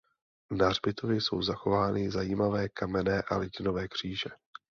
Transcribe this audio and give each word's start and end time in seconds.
Na 0.51 0.67
hřbitově 0.69 1.15
jsou 1.17 1.41
zachovány 1.41 2.11
zajímavé 2.11 2.69
kamenné 2.69 3.21
a 3.21 3.37
litinové 3.37 3.87
kříže. 3.87 4.29